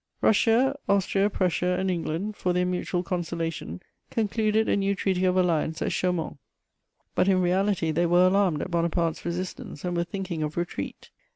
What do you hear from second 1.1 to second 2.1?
Prussia and